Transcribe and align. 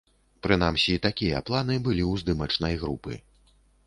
Прынамсі, 0.45 0.95
такія 1.03 1.41
планы 1.49 1.75
былі 1.87 2.03
ў 2.11 2.21
здымачнай 2.21 2.79
групы. 2.85 3.13